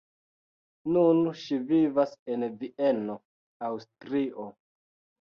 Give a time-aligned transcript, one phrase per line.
[0.95, 3.21] Nun ŝi vivas en Vieno,
[3.73, 4.53] Aŭstrio.